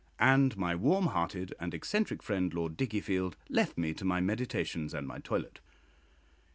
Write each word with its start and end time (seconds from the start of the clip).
And 0.19 0.57
my 0.57 0.73
warm 0.73 1.05
hearted 1.05 1.53
and 1.59 1.75
eccentric 1.75 2.23
friend, 2.23 2.51
Lord 2.55 2.75
Dickiefield, 2.75 3.35
left 3.49 3.77
me 3.77 3.93
to 3.93 4.03
my 4.03 4.19
meditations 4.19 4.95
and 4.95 5.07
my 5.07 5.19
toilet. 5.19 5.59